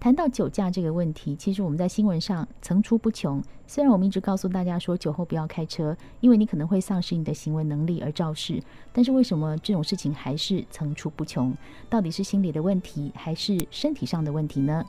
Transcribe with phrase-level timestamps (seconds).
[0.00, 3.40] 谈到酒驾这个问题，其实我们在新闻上层出不穷。
[3.66, 8.62] 虽然我们一直告诉大家说酒后不要开车，因为你可能会丧失你的行为能力而肇事，
[8.94, 11.54] 但是为什么这种事情还是层出不穷？
[11.90, 14.82] 到底是心理的问题，还是身体上的问题呢？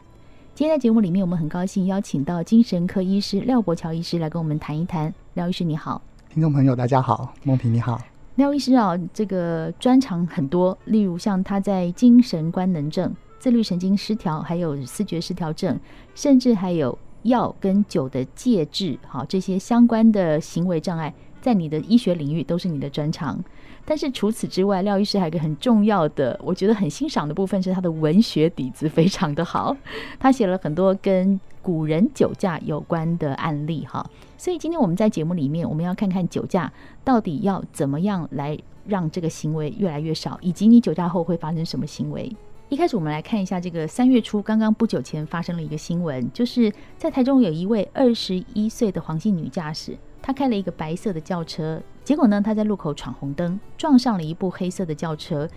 [0.56, 5.14] 今天在节目里面，我们很高兴邀请到精神科医师廖伯乔医师来跟我们谈一谈。
[5.34, 8.00] 廖医师你好，听众朋友大家好，梦萍你好。
[8.36, 13.14] 廖医师啊，这个专长很多，例如像他在精神官能症。
[13.42, 15.80] 自律神经失调，还有思觉失调症，
[16.14, 21.12] 甚至还有药跟酒的戒治，好，这些相关的行为障碍，
[21.42, 23.44] 在你的医学领域都是你的专长。
[23.84, 29.76] 但是除此之外，廖医师还有一个很重要的，我觉得很欣赏的部分是他的文学底子非常的好，
[30.20, 34.08] 他写了很多跟古人酒驾有关的案例，哈。
[34.38, 36.72] 所以今天我们在节目里面，我们要看看酒驾
[37.04, 38.56] 到底要怎么样来
[38.86, 42.32] 让这个行为越来越少，以及你酒驾后会发生什么行为。
[42.72, 55.50] 一开始我们来看一下这个三月初刚刚不久前发生了一个新闻，就是在台中有一位二十一岁的黄姓女驾驶，她开了一个白色的轿车，结果呢，她在路口闯红灯，撞上了一部黑色的轿车，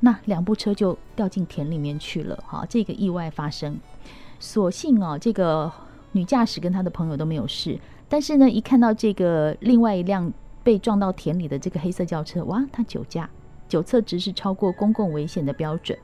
[0.00, 2.42] 那两部车就掉进田里面去了。
[2.46, 3.78] 哈，这个意外发生，
[4.40, 5.70] 所幸哦，这个
[6.12, 10.32] 女驾驶跟她的朋友都没有事，但是呢，一看到这个另外一辆
[10.62, 13.28] 被撞到田里的这个黑色轿车，哇，她酒驾，
[13.68, 15.98] 酒测值是超过公共危险的标准。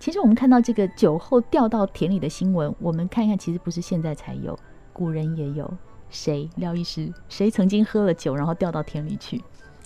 [0.00, 4.58] 其实我们看到这个酒后掉到田里的新闻，我们看一看，其实不是现在才有，
[4.92, 5.68] 古人也有。
[6.08, 6.48] 谁？
[6.56, 9.42] 廖医师，谁曾经喝了酒然后掉到田里去？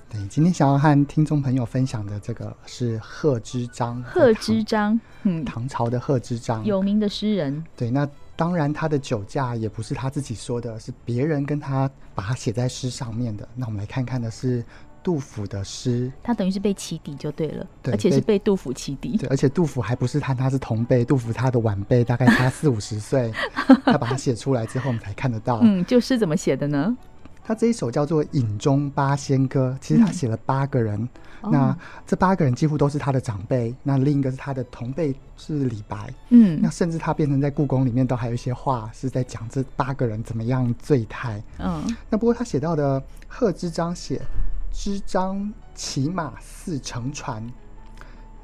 [0.08, 4.02] 对，今天想要和听众朋友分享的这个是贺知章。
[4.02, 7.64] 贺知章，嗯，唐朝的贺知章，有名的诗人。
[7.74, 8.06] 对，那
[8.36, 13.48] 当然他的酒驾也不是他自己说的，是别人跟他把他写在诗上面的。
[13.56, 14.64] 那我们来看看的是。
[15.02, 19.16] 杜甫的诗，他等于是被起底就对了，对，而且是被杜甫起底。
[19.16, 23.32] 对，而且杜甫还不是他，他是同辈， 杜甫他的晚辈，大概差四五十岁。
[23.84, 25.60] 他把它写出来之后，我们才看得到。
[25.62, 26.96] 嗯，就是怎么写的呢？
[27.44, 30.96] 他这一首叫做《饮中八仙歌》，其实他写了八个人，
[31.42, 31.76] 嗯、那
[32.06, 33.74] 这八个人几乎都是他的长辈。
[33.82, 36.14] 那另一个是他的同辈，是李白。
[36.28, 41.42] 嗯，那甚至他变成在故宫里面都还有一些画是在讲这八个人怎么样醉态。
[41.58, 44.22] 嗯，那不过他写到的贺知章写。
[44.72, 47.46] 知章骑马似乘船，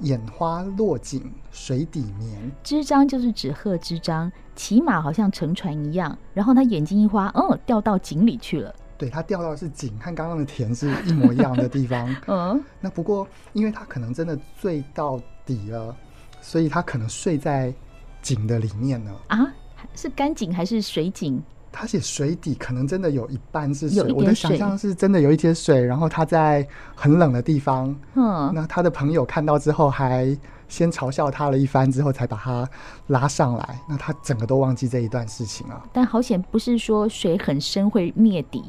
[0.01, 2.53] 眼花落井水底眠。
[2.63, 8.73] 知章就是指贺知章，骑马好像乘船一样，然后他眼睛一花，哦，掉到井里去了。
[8.99, 12.15] 对，他掉到的是井，和刚刚的田是一模一样的地方。
[12.29, 15.97] 嗯，那不过因为他可能真的醉到底了，
[16.43, 17.73] 所以他可能睡在
[18.21, 19.11] 井的里面呢。
[19.29, 19.53] 啊，
[19.95, 21.43] 是干井还是水井？
[21.81, 26.67] 他写水底可能真的有一半是水，我的想象是真的有一些水，然后他在
[26.97, 30.37] 很冷的地方，嗯，那他的朋友看到之后还
[30.67, 32.69] 先嘲笑他了一番，之后才把他
[33.07, 35.81] 拉上来，那他整个都忘记这一段事情了。
[35.93, 38.65] 但好险不是说水很深会灭底，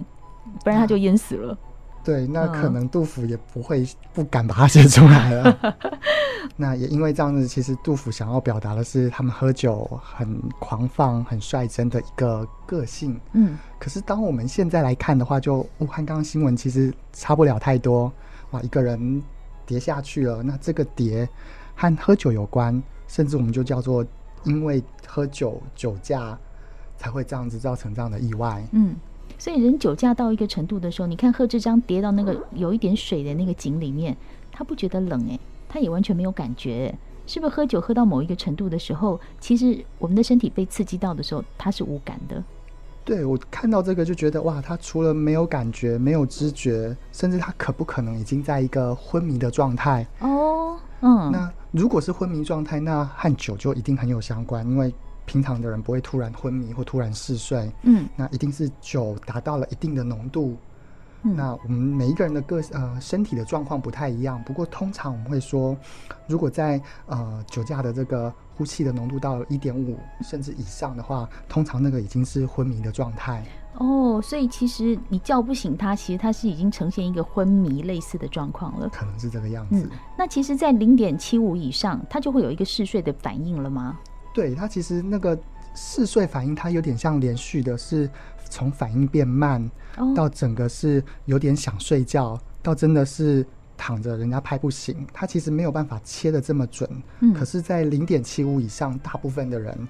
[0.64, 1.54] 不然他就淹死了。
[1.54, 1.58] 啊
[2.04, 5.76] 对，那可能杜甫也不会不敢把它写出来了。
[6.56, 13.20] 那也因为这样子，其实杜甫想要表达的是他们喝酒很狂放、很率真的一个个性。
[13.34, 18.12] 嗯，可是当我们现在来看的话，就武汉刚刚新闻其实差不了太多。
[18.52, 19.22] 哇，一个人
[19.66, 21.28] 跌下去了，那这个跌
[21.76, 24.06] 和喝酒有关，甚至我们就叫做
[24.44, 26.38] 因为喝酒酒驾
[26.98, 28.66] 才会这样子造成这样的意外。
[28.72, 28.96] 嗯。
[29.38, 34.16] 所以人酒驾到一个程度的时候，你看贺知章跌到那个有一点水的那个井里面，
[34.52, 36.94] 他不觉得冷诶，他也完全没有感觉，
[37.26, 37.56] 是不是？
[37.56, 42.44] 喝酒喝到某一个程度的时候，其实我们的身体被刺激到的时候，他是无感的。
[43.06, 50.06] 对，我看到这个就觉得哇，他除了没有感觉、没有知觉，甚至他可不可能已经在一个昏迷的状态？
[50.20, 54.94] 哦，嗯，那如果是昏迷状态，那和酒就一定很有相关，因为
[55.30, 60.58] 平常的人不会突然昏迷或突然嗜睡，嗯，那一定是酒达到了一定的浓度。
[61.22, 65.76] 嗯那我们每一个人的个呃身体的状况不太一样，不过通常我们会说，
[66.28, 73.44] 如果在呃酒驾的这个呼气的浓度到一点五甚至以上的话，通常那个已经是昏迷的状态。
[73.80, 78.88] 哦，所以其实你叫不醒他，其实他是已经呈现一个昏迷类似的状况了。
[78.88, 79.90] 可能是这个样子。
[79.92, 84.00] 嗯，那其实，在零点七五以上，他就会有一个嗜睡的反应了吗？
[84.34, 85.38] 对，他其实那个
[85.76, 88.10] 嗜睡反应，它有点像连续的，是
[88.50, 93.46] 从反应变慢，哦，到整个是有点想睡觉，到真的是
[93.78, 96.90] 躺着人家拍不醒，他其实没有办法切的这么准。
[97.22, 99.88] 嗯可是，在零点七五以上，大部分的人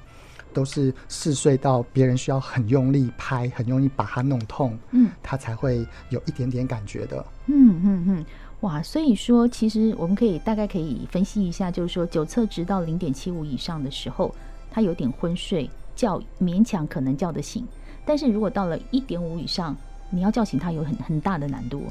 [0.54, 7.26] 都是嗜睡到别人需要很用力拍，很用力把它弄痛，嗯他才会有一点点感觉的。
[7.48, 8.26] 嗯嗯嗯，
[8.62, 14.36] 哇，所以说其实我们可以大概可以分析一下，就是说酒测值到零点七五以上的时候，
[14.70, 17.66] 他有点昏睡，叫勉强可能叫得醒，
[18.06, 19.76] 但是如果到了一点五以上，
[20.10, 21.84] 你要叫醒他有很很大的难度。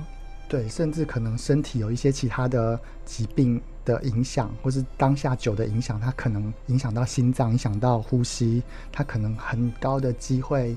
[0.47, 10.77] 对，甚至可能身体有一些其他的疾病的影响，或是当下酒的影响，它可能影响到心脏，影响到呼吸，它可能很高的机会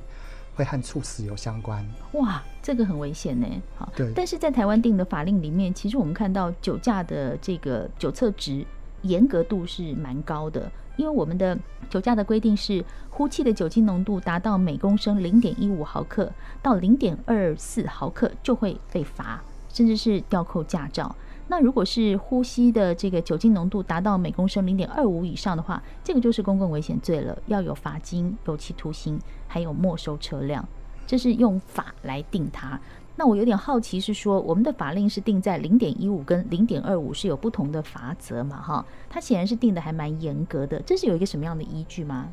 [0.56, 1.86] 会和猝死有相关。
[2.14, 3.48] 哇，这个很危险呢。
[3.76, 8.66] 好，对但是在台湾定的法令里面，其实我们看到酒驾的这个酒测值
[9.04, 11.58] 严格度是蛮高的，因为我们的
[11.90, 16.32] 酒驾的规定是呼气的酒精浓度达到每公升零点一五毫克
[16.62, 21.16] 到零点二四毫克就会被罚，甚至是吊扣驾照。
[21.52, 29.20] 那如果是呼吸的这个酒精浓度达到每公升零点二五以上的话，这个就是公共危险罪了，要有罚金、有期徒刑，
[29.50, 30.66] 还有没收车辆。
[31.06, 32.80] 这是用法来定它。
[33.18, 38.62] 那我有点好奇，是说我们的法令是定在零点一五跟零点二五是有不同的罚则嘛？
[38.62, 40.82] 哈，它显然是定的还蛮严格的。
[40.84, 42.30] 这是有一个什么样的依据吗？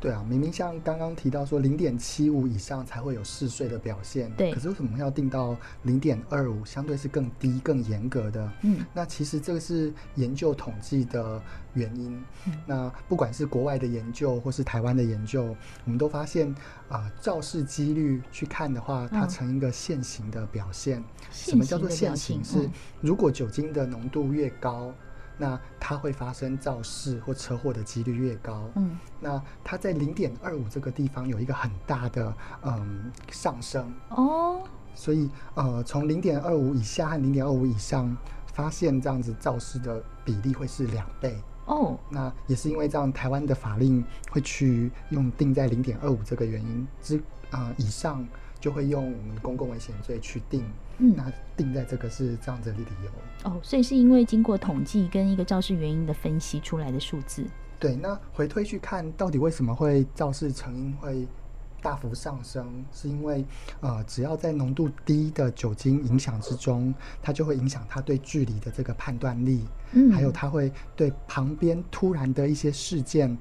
[0.00, 8.52] 对啊，明明像刚刚提到说零点七五以上才会有嗜睡的表现，对可是为什么要定到零点二五，相对是更低、更严格的？
[8.62, 11.40] 嗯，那其实这个是研究统计的
[11.74, 12.16] 原因。
[12.46, 15.54] 嗯那不管是国外的研究或是台湾的研究，
[15.84, 16.54] 我们都发现
[16.88, 21.04] 啊，肇事几率去看的话，它呈一个线型的表现。
[21.30, 22.42] 什么叫做线型？
[22.42, 22.66] 是
[23.02, 24.94] 如果酒精的浓度越高。
[25.40, 33.90] 那它会发生肇事或车祸的几率越高，嗯，那它在零点二五这个地方有一个很大的嗯上升。
[34.10, 34.60] 哦，
[34.94, 38.14] 所以呃从零点二五以下和零点二五以上
[38.52, 41.34] 发现这样子肇事的比例会是两倍。
[41.64, 47.18] 哦，那也是因为这样台湾的法令会去用定在零点二五这个原因之
[47.50, 48.26] 呃以上
[48.60, 50.62] 就会用我们公共危险罪去定。
[50.98, 57.44] 嗯，那定在这个是这样子的理由哦，所以是因为经过统计跟一个肇事原因的分析出来的数字。
[57.78, 61.26] 对，那回推去看到底为什么会肇事成因会
[61.80, 63.42] 大幅上升，是因为
[63.80, 66.92] 呃，只要在浓度低的酒精影响之中，
[67.22, 73.34] 它就会影响它对距离的这个判断力，嗯，还有它会对旁边突然的一些事件，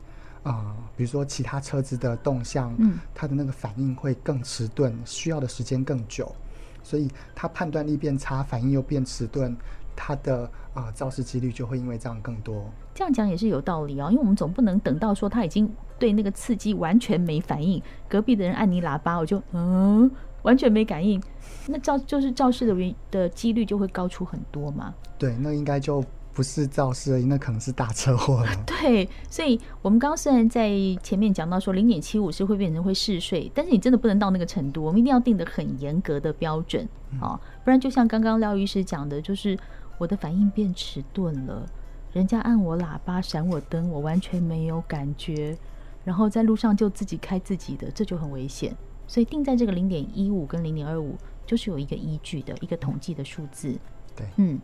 [0.44, 6.34] 啊、呃，比如说其他车子的动向，嗯，它的那个反应会更迟钝，需要的时间更久。
[6.82, 9.56] 所以它判断力变差，反应又变迟钝，
[9.96, 12.66] 它的啊肇事几率就会因为这样更多。
[12.96, 20.10] 这样讲也是有道理啊、哦，因为我们总不能等到说他已经对那个刺激完全没反应，隔壁的人按你喇叭，我就嗯
[20.44, 21.22] 完全没感应，
[21.68, 24.94] 那肇就是肇事的原的几率就会高出很多嘛。
[25.18, 26.04] 对，那应该就。
[26.34, 28.50] 不是肇事而已，那可能是大车祸了。
[28.66, 30.70] 对，所以我们刚刚虽然在
[31.04, 36.88] 前面讲到说零点七五是会变成会嗜睡，但是你真的不能到那个程度，我们一定要定得很严格的标准
[37.20, 39.58] 啊、哦，不然就像刚刚廖医师讲的，就是
[39.98, 41.66] 我的反应变迟钝了，
[42.14, 45.58] 人家按我喇叭闪我灯，我完全没有感觉，
[46.06, 48.74] 然后在路上就自己开自己的，这就很危险。
[49.08, 53.76] 所以定在这个零点一五跟零点二五，就是有一个依据的一个统计的数字。
[54.16, 54.58] 对，嗯。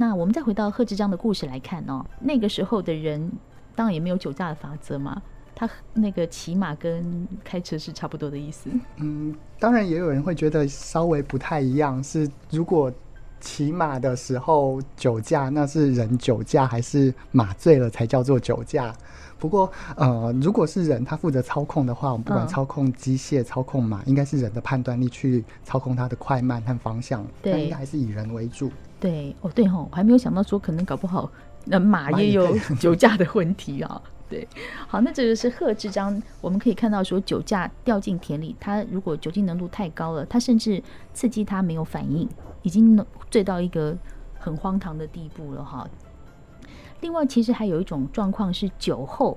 [0.00, 3.30] 那我们再回到贺知章的故事来看哦，那个时候的人
[3.76, 5.20] 当然也没有酒驾的法则嘛，
[5.54, 8.70] 他那个骑马跟开车是差不多的意思。
[8.96, 12.90] 嗯，当然也有人会觉得稍微不太一样，是如果
[13.40, 18.94] 骑马的时候酒驾，那是人酒驾还是马醉了才叫做酒驾？
[19.38, 28.70] 不过呃，如果是人他负责操控的话，我们不管操控机械、嗯、操控马，应该是人的判断力去操控它的快慢和方向，对，应该还是以人为主。
[29.00, 31.30] 对，哦，对哦，我还没有想到说可能搞不好
[31.64, 34.00] 那马也有 酒驾的问题啊。
[34.28, 34.46] 对，
[34.86, 40.80] 好，那这个是贺知章，我们可以看到说酒驾掉进田里，他如果酒精浓度太高了，他甚至
[41.12, 42.28] 刺激他没有反应，
[42.62, 43.96] 已经醉到一个
[44.38, 45.88] 很荒唐的地步了哈。
[47.00, 49.36] 另外，其实还有一种状况是酒后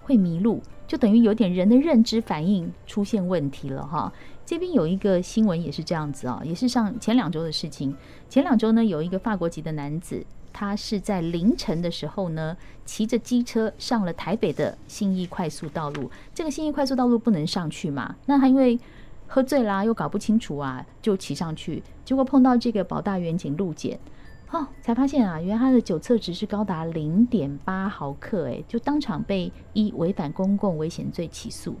[0.00, 4.12] 会迷路，就等于有点人的认知反应出现问题了哈。
[4.52, 7.96] 这边有一个新闻也是这样子啊，也是上前两周的事情。
[8.28, 12.54] 前两周呢，有一个法国籍的男子，他是在凌晨的时候呢，
[12.84, 16.10] 骑着机车上了台北的信义快速道路。
[16.34, 18.14] 这个信义快速道路不能上去嘛？
[18.26, 18.78] 那他因为
[19.26, 23.98] 喝醉啦，又搞不清楚啊，就骑上去，结果碰到这个保大员警路检，
[24.50, 31.74] 哦，才发现啊，原来他的酒测值是高达零点八毫克，诶，就当场被依违反公共危险罪起诉。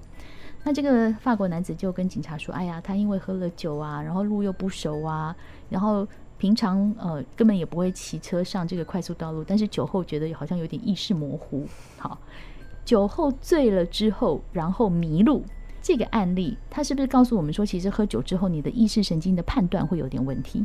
[0.64, 5.34] 那这个法国男子就跟警察说：“哎呀，他因为喝了酒啊，然后路又不熟啊，
[5.68, 6.06] 然后
[6.38, 11.66] 平常呃根本也不会骑车上这个快速道路，但是酒后觉得好像有点意识模糊。
[11.98, 12.16] 好，
[12.84, 15.44] 酒后醉了之后，然后迷路。”
[15.84, 20.64] 这个案例，他是不是告诉我们说，其实喝酒之后，你的意识神经的判断会有点问题？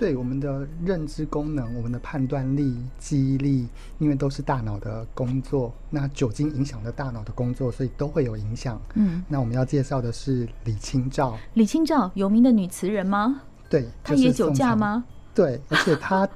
[0.00, 8.80] 对，我们的认知功能、我们的判断力、记忆力，因为都是大脑的工作，那酒精影响了大脑的工作，所以都会有影响。
[8.94, 11.36] 嗯，那我们要介绍的是李清照。
[11.52, 13.42] 李清照，有名的女词人吗？
[13.68, 15.04] 对，她也酒驾吗？
[15.34, 16.26] 对，而且她，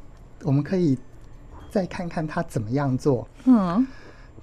[0.43, 0.99] 我们可以
[1.71, 3.27] 再看看她怎么样做。
[3.47, 3.87] 嗯，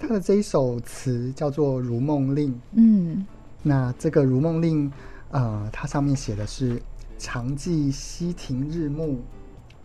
[0.00, 2.52] 她的这一首词叫做《如梦令》。
[2.72, 3.24] 嗯。
[3.62, 4.90] 那这个《如梦令》，
[5.30, 6.81] 呃，它上面写的是
[7.22, 9.20] “常记溪亭日暮，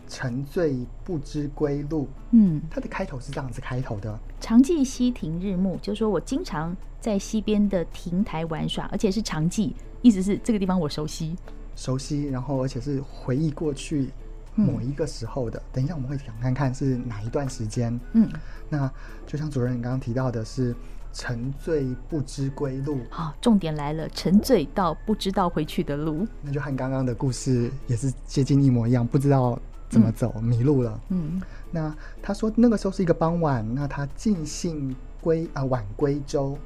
[0.08, 2.08] 沉醉不知归路”。
[2.32, 11.36] 嗯，它的开头是这样子开头的：“常记溪亭日暮”，就是说我经常在溪边的亭台玩耍，而且是常记，意思是这个地方我熟悉，
[11.76, 14.10] 熟悉，然后而且是回忆过去
[14.56, 15.60] 某一个时候的。
[15.60, 17.96] 嗯、等一下我们会想看看是哪一段时间。
[18.14, 18.28] 嗯，
[18.68, 18.92] 那
[19.28, 20.74] 就像主任你刚刚提到的是。
[21.18, 29.58] 沉醉不知归路，好，重点来了，沉醉到不知道回去的路，那就和刚刚的故事也是接近一模一样，不知道
[29.88, 31.00] 怎么走，嗯、迷路了。
[31.08, 36.56] 嗯，那他说那个时候是一个傍晚，那他尽兴归啊、呃、晚归舟，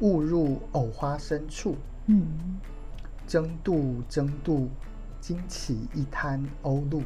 [0.00, 2.26] 误入藕花深处，嗯，
[3.28, 4.68] 争渡争渡，
[5.20, 7.04] 惊起一滩鸥鹭。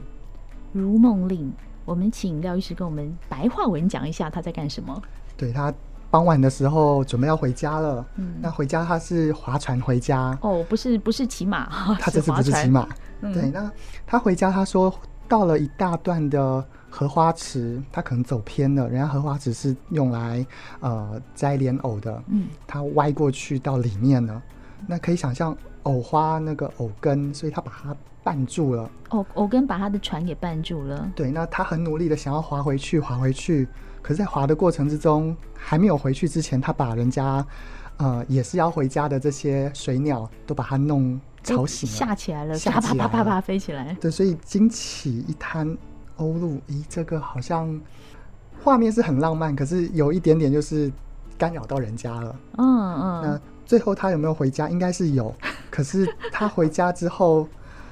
[0.72, 1.52] 如梦令，
[1.84, 5.02] 我们请廖医师跟我们白话文讲一下他在干什么。
[5.36, 5.70] 对他。
[6.10, 8.04] 傍晚的时候，准备要回家了。
[8.16, 10.36] 嗯，那回家他是划船回家。
[10.40, 11.68] 哦，不是，不是骑马，
[12.00, 12.88] 他这次不是骑马。
[13.20, 13.70] 嗯、对，那
[14.06, 14.92] 他回家，他说
[15.28, 18.88] 到了一大段的荷花池，他可能走偏了。
[18.88, 20.46] 人家荷花池是用来
[20.80, 22.22] 呃摘莲藕的。
[22.28, 24.40] 嗯，他歪过去到里面了。
[24.86, 28.90] 那可以想象藕花那个藕根，所以他把它绊住了。
[29.10, 31.10] 藕藕根把他的船给绊住了。
[31.14, 33.68] 对，那他很努力的想要划回去，划回去。
[34.02, 37.44] 可是，在划的过程之中，还没有回去之前，他把人家，
[37.98, 43.96] 呃，也是要回家的这些水鸟都把它弄吵醒了，吓起来了，吓起来了，啪啪啪啪飞起来。
[44.00, 45.68] 对，所以惊起一滩
[46.18, 46.60] 鸥鹭。
[46.68, 47.80] 咦，这个好像
[48.62, 50.90] 画面是很浪漫，可是有一点点就是
[51.38, 52.36] 干扰到人家了。
[52.58, 53.22] 嗯嗯。
[53.22, 54.68] 那最后他有没有回家？
[54.68, 55.34] 应该是有。
[55.70, 57.48] 可是他回家之后。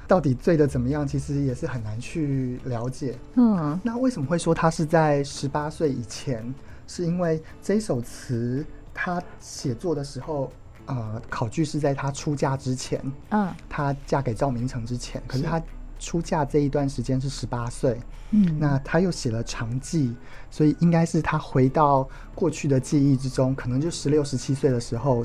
[0.06, 1.08] 到底醉的怎么样？
[1.08, 3.16] 其实也是很难去了解。
[3.36, 6.54] 嗯，那为什么会说他是在十八岁以前？
[6.86, 8.62] 是因为这首词
[8.92, 10.52] 他写作的时候，
[10.84, 13.00] 呃，考据是在他出嫁之前。
[13.30, 15.60] 嗯，他嫁给赵明诚之前，可是他
[15.98, 17.98] 出嫁这一段时间是十八岁。
[18.32, 20.14] 嗯，那他又写了长记，
[20.50, 25.24] 所以应该是他回到过去的记忆之中，可能就十六、十七岁的时候。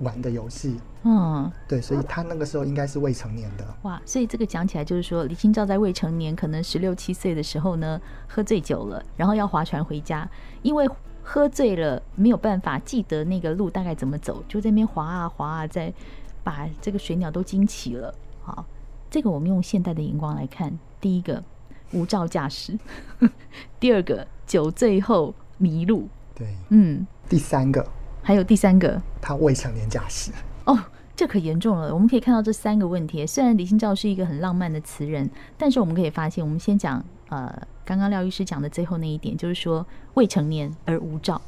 [0.00, 3.64] 玩的游戏，嗯，对，所以他那个时候应该是未成年的。
[3.82, 10.28] 哇，所以这个讲起来就是说，李清照在未成年，可能十六七岁的时候呢，喝醉酒了，然后要划船回家，
[10.62, 10.88] 因为
[11.22, 15.92] 喝醉了没有办法记得那个路大概怎么走，就在那边划啊划啊，在
[16.42, 18.14] 把这个水鸟都惊起了。
[18.42, 18.66] 好，
[19.08, 21.42] 这个我们用现代的眼光来看，第一个
[21.92, 22.78] 无照驾驶，
[23.78, 27.86] 第二个酒醉后迷路，对，嗯，第三个。
[28.26, 30.32] 还有第三个，他未成年驾驶
[30.64, 30.78] 哦，
[31.14, 31.92] 这可严重了。
[31.92, 33.26] 我们可以看到这三个问题。
[33.26, 35.28] 虽然李清照是一个很浪漫的词人，
[35.58, 37.54] 但是我们可以发现，我们先讲呃，
[37.84, 41.38] 刚刚廖医师讲的最后那一点，就是说未成年而无照，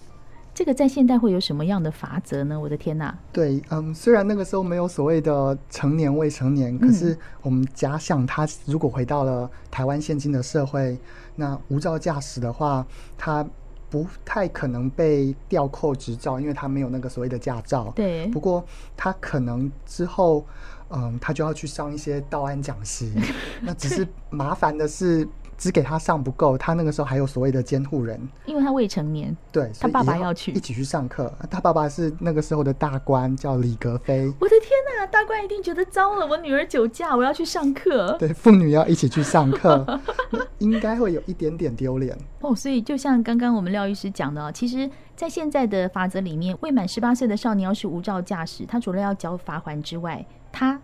[0.54, 2.60] 这个在现代会有什么样的法则呢？
[2.60, 3.14] 我的天呐！
[3.32, 10.98] 对，嗯，虽然那个时候没有所谓的成年未成年，可是我们假想他如果回到了台湾现今的社会，
[11.36, 13.46] 那无照驾驶的话，他。
[13.88, 17.92] 不太可能被吊扣执照，因为他没有那个所谓的驾照。
[17.94, 18.26] 对。
[18.28, 18.64] 不过
[18.96, 20.44] 他可能之后，
[20.90, 23.12] 嗯，他就要去上一些道安讲习。
[23.62, 31.32] 那只是麻烦的是，只给他上不够，他那个时候还有所谓的监护人，因为他未成年，对，他爸爸要去一起去上课。
[31.50, 34.26] 他爸爸是那个时候的大官，叫李格非。
[34.40, 38.16] 我的天哪，大官一定觉得糟了，我女儿酒驾，我要去上课。
[38.18, 40.00] 对，父女要一起去上课，
[40.58, 42.54] 应该会有一点点丢脸哦。
[42.54, 50.80] 所以就像刚刚我们廖医师讲的，其实，在现在的法则里面，未满十八岁的少年要是无照驾驶，他除了要交罚锾之外，他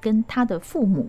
[0.00, 1.08] 跟他的父母。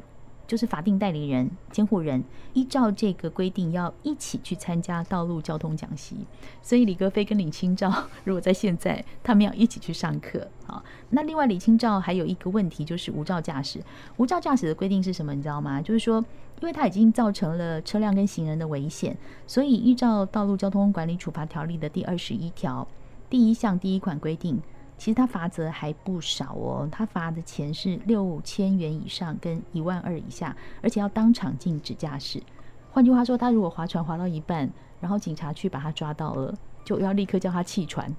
[0.50, 6.16] 就是法定代理人、监护人，依照这个规定要一起去参加道路交通讲习。
[6.64, 7.94] 所以李格非跟李清照，
[8.26, 10.48] 如果在现在，他们要一起去上课。
[10.66, 13.80] 好，那另外李清照还有一个问题，就是无照驾驶。
[14.18, 15.36] 无照驾驶的规定是什么？
[15.36, 15.80] 你知道吗？
[15.80, 16.18] 就是说，
[16.62, 19.16] 因为他已经造成了车辆跟行人的危险，
[19.46, 22.88] 所以依照道路交通管理处罚条例的第二十一条
[23.30, 24.60] 第一项第一款规定。
[25.00, 30.54] 其实他罚则还不少哦，他罚的钱是六千元以上跟一万二以下，
[30.84, 32.44] 而且要当场禁止驾驶。
[32.92, 36.54] 换句话说，他如果划船划到一半，然后警察去把他抓到了，
[36.84, 38.14] 就要立刻叫他弃船，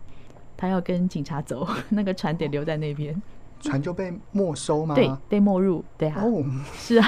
[0.56, 3.20] 他要跟警察走， 那个船得留在那边。
[3.60, 4.94] 船就被没收吗？
[4.94, 5.84] 对，被没入。
[5.96, 7.06] 对啊，哦， 是啊，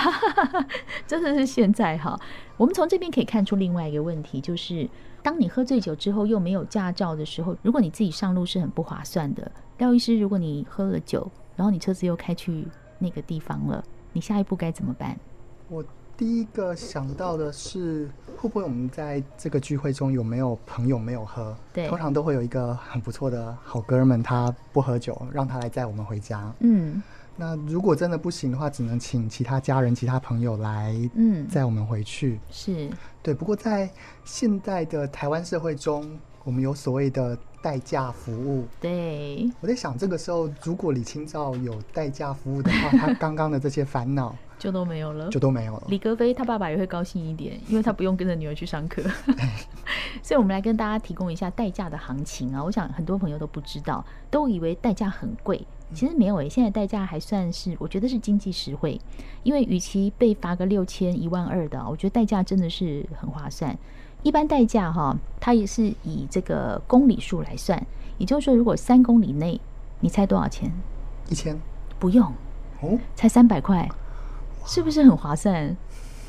[1.06, 2.18] 真的是现在哈。
[2.56, 4.88] 我们从这边可以看出另外一个问题，就是。
[5.24, 9.52] 当你喝醉酒之后又没有驾照的时候，如果你自己上路是很不划算的。
[9.78, 12.66] 廖医师，如果你喝了酒，然后你车子又开去
[12.98, 15.16] 那个地方了，你下一步该怎么办？
[15.68, 15.84] 我
[16.22, 21.52] 第一个想到的是，会不会我们在这个聚会中有没有朋友没有喝？
[21.72, 26.54] 对，通常都会有一个很不错的好哥们，他不喝酒，让他来载我们回家。
[26.60, 27.02] 嗯。
[27.34, 32.38] 那如果真的不行的话，只能请其他家人、其他朋友来，嗯，载我们回去。
[32.52, 32.88] 是，
[33.20, 33.34] 对。
[33.34, 33.90] 不过在
[34.24, 36.08] 现在的台湾社会中，
[36.44, 38.64] 我们有所谓的代驾服务。
[38.80, 39.50] 对。
[39.60, 45.82] 我在想，这个时候如果李清照有代驾服务的话，他刚刚的这些烦恼就都没有了，就都没有了。
[45.88, 49.02] 李格非他爸爸也会高兴一点，因为他不用跟着女儿去上课。
[50.22, 52.62] 所以，我们来跟大家提供一下代驾的行情啊。
[52.62, 55.60] 我想很多朋友都不知道，都以为代驾很贵。
[55.92, 59.00] 其实没有诶，现在代驾还算是，我觉得是经济实惠，
[59.42, 63.76] 因为与其被罚个六千一万二的，我觉得代驾真的是很划算。
[64.22, 67.84] 一般代驾哈，它也是以这个公里数来算，
[68.16, 69.60] 也就是说，如果三公里内，
[69.98, 70.70] 你猜多少钱？
[71.28, 71.58] 一千？
[71.98, 72.32] 不用
[72.80, 73.88] 哦，才三百块，
[74.64, 75.76] 是不是很划算？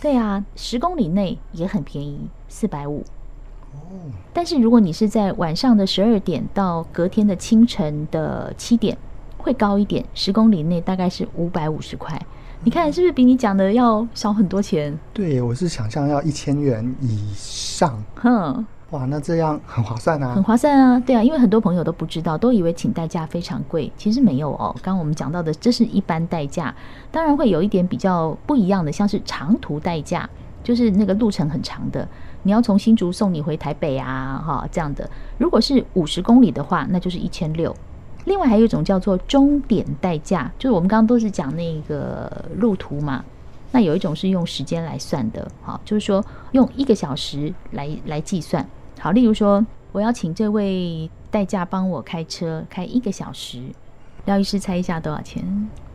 [0.01, 3.03] 对啊，十公里内也很便宜，四百五。
[3.73, 3.79] 哦，
[4.33, 8.97] 但是如果你是在晚上的十二点到隔天的清晨的七点。
[9.37, 12.17] 会高一点，十公里内大概是五百五十块。
[12.63, 14.97] 你看是不是比你讲的要少很多钱？
[15.13, 18.01] 对，我是想象要一千元以上。
[18.15, 20.35] 哼，哇，那这样很划算啊！
[20.35, 24.69] 很划算啊，对啊，因为很多朋友都不知道，都以为请代驾非常贵，其实没有哦。
[24.83, 26.71] 刚刚我们讲到的，这是一般代驾，
[27.11, 30.29] 当然会有一点比较不一样的，像是长途代驾，
[30.63, 32.07] 就是那个路程很长的，
[32.43, 35.09] 你要从新竹送你回台北啊，哈，这样的。
[35.39, 37.75] 如果是五十公里的话，那就是一千六。
[38.25, 43.25] 另外还有一种叫做终点代驾，就是我们刚刚都是讲那个路途嘛，
[43.71, 48.63] 那有一种是用时间来算的，好，就是说用一个小时来来计算。
[49.03, 53.61] 好，例如说我要请这位代驾帮我开车开一个小时，
[54.23, 55.43] 廖医师猜一下多少钱？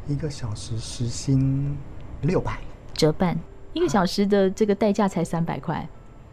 [0.07, 1.75] 一个小时时薪
[2.21, 2.59] 六百，
[2.93, 3.35] 折半，
[3.73, 5.89] 一个小时的这个代驾才三百块，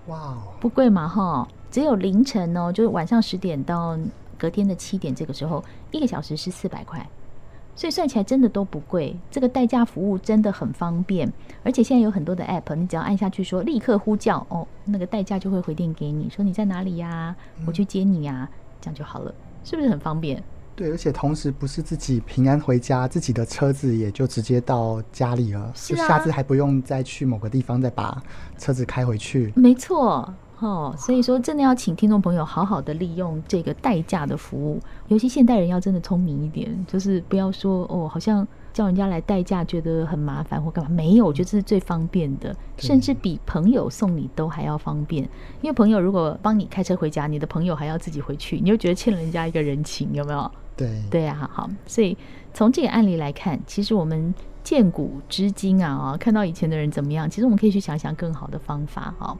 [0.07, 3.97] 哇，不贵嘛哈，只有凌晨哦，就是晚上十点到。
[4.37, 7.09] 隔天的七点，这个时候一个小时是四百块，
[7.75, 9.15] 所以算起来真的都不贵。
[9.29, 11.31] 这个代驾服务真的很方便，
[11.63, 17.35] 而且现在有很多的 app，你只要按下去说立刻呼叫哦，那个代驾就会回电给你说你在哪里呀？
[17.67, 19.33] 我去接你呀，这样就好了，
[19.63, 20.41] 是不是很方便？
[20.75, 28.21] 对，而且同时不是自己平安回家，自己的车子也就直接到家里了，就下次还不用再去某个地方再把
[28.57, 29.53] 车子开回去。
[29.55, 30.33] 没错。
[30.59, 45.23] 哦，所以说真的要请听众朋友好好的利用这个代驾的服务，尤其现代人要真的聪明一点，就是不要说哦，好像叫人家来代驾觉得很麻烦或干嘛，没有，我觉得这是最方便的，甚至比朋友送你都还要方便。
[45.61, 50.49] 因为朋友如果帮你开车回家，你的朋友还要自己回去，你就觉得欠了人家一个人情，有没有？
[50.77, 52.17] 对对啊，好，所以
[52.53, 59.37] 从这个案例来看，其实我们见古知今啊，啊，看到以前的人怎么样，其实我们可以去想想更好的方法，哈。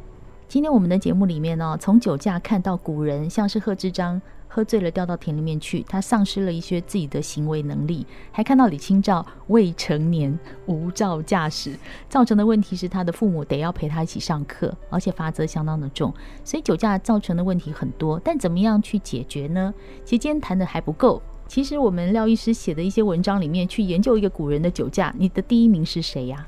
[0.48, 11.76] 今天我们的节目里面呢，从酒驾看到古人，像是贺知章喝醉了掉到田里面去，他丧失了一些自己的行为能力；还看到李清照未成年无照驾驶，
[12.08, 16.14] 造成的问题是他的父母得要陪他一起上课，而且罚则相当的重。
[16.44, 19.74] 所以酒驾造成的问题很多，但怎么样去解决呢？
[20.06, 21.22] 其实今天谈的还不够。
[21.48, 26.48] 其实我们廖医师写的一些文章里面去研究一个古人的酒驾，你的第一名是谁呀？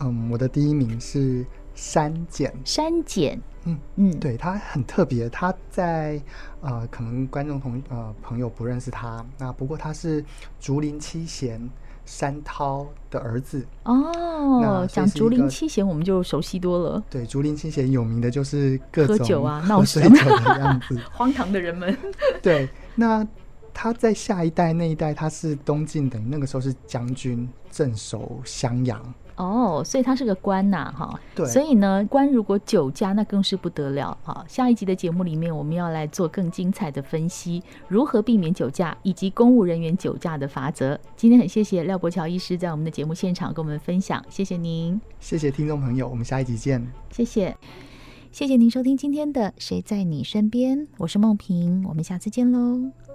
[0.00, 1.44] 嗯，我的第一名是。
[1.76, 2.52] 山简。
[2.64, 6.20] 山简，嗯嗯，对，他很特别，他在
[6.60, 10.24] 呃，可能观众同呃朋友不认识他，那不过他是
[10.58, 11.70] 竹林七贤
[12.04, 14.88] 山涛的儿子哦。
[14.90, 17.04] 讲竹林七贤，我们就熟悉多了。
[17.08, 21.96] 对，竹林七贤有名的就是各种喝酒啊、闹水酒的样子， 荒唐的人们。
[22.42, 23.24] 对，那。
[23.78, 31.20] 他在下一代那一代，他是东晋等于那个时候是将军镇守襄阳哦，所以他是个官呐，哈。
[31.34, 34.16] 对，所以呢，官如果酒驾，那更是不得了。
[34.24, 40.98] 哈，下一集的节目里面，我们要来做更精彩的分析，如何避免酒驾，以及公务人员酒驾的法则。
[41.16, 47.54] 今天很谢谢廖伯乔医师在我们的节目现场跟我们分享，谢谢您，谢谢听众朋友，我们下一集见，谢谢，
[48.32, 53.05] 谢谢您收听今天的《谁在你身边》，我是梦萍，我们下次见喽。